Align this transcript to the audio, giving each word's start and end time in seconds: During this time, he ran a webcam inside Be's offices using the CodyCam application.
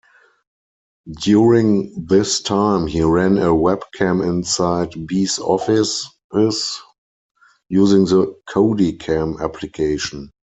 During 1.19 2.05
this 2.07 2.41
time, 2.41 2.87
he 2.87 3.03
ran 3.03 3.37
a 3.37 3.53
webcam 3.53 4.27
inside 4.27 5.05
Be's 5.05 5.37
offices 5.37 6.09
using 7.69 8.05
the 8.05 8.35
CodyCam 8.49 9.39
application. 9.43 10.31